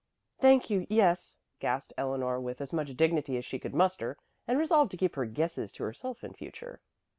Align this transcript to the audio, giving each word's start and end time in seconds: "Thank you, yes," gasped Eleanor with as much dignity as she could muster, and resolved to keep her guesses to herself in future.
"Thank 0.39 0.71
you, 0.71 0.87
yes," 0.89 1.37
gasped 1.59 1.93
Eleanor 1.95 2.41
with 2.41 2.59
as 2.59 2.73
much 2.73 2.97
dignity 2.97 3.37
as 3.37 3.45
she 3.45 3.59
could 3.59 3.75
muster, 3.75 4.17
and 4.47 4.57
resolved 4.57 4.89
to 4.89 4.97
keep 4.97 5.13
her 5.15 5.25
guesses 5.25 5.71
to 5.73 5.83
herself 5.83 6.23
in 6.23 6.33
future. 6.33 6.81